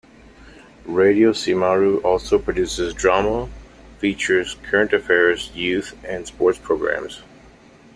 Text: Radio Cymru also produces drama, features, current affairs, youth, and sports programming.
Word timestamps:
Radio 0.87 1.31
Cymru 1.31 2.03
also 2.03 2.39
produces 2.39 2.91
drama, 2.91 3.47
features, 3.99 4.55
current 4.67 4.93
affairs, 4.93 5.51
youth, 5.53 5.95
and 6.03 6.25
sports 6.25 6.57
programming. 6.57 7.11